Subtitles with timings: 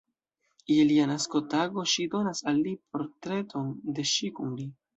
[0.75, 4.71] Je lia naskotago ŝi donas al li portreton de ŝi kun li.